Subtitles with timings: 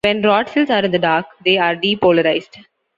[0.03, 2.65] When rod cells are in the dark, they are depolarized.